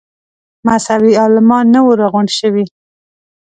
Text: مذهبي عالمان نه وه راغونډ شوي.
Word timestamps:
مذهبي 0.67 1.11
عالمان 1.21 1.65
نه 1.73 1.79
وه 1.85 1.93
راغونډ 2.01 2.29
شوي. 2.39 2.65